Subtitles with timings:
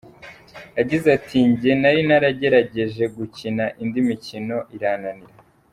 [0.77, 5.35] Yagize ati "Njye nari naragerageje gukina indi mikino irananira.